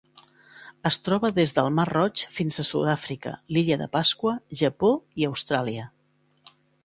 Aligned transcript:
Es 0.89 0.97
troba 1.07 1.29
des 1.35 1.51
del 1.57 1.67
Mar 1.79 1.83
Roig 1.89 2.23
fins 2.37 2.57
a 2.57 2.65
Sud-àfrica, 2.71 3.35
l'Illa 3.57 3.77
de 3.83 3.89
Pasqua, 3.99 4.35
Japó 4.63 4.91
i 5.25 5.29
Austràlia. 5.31 5.85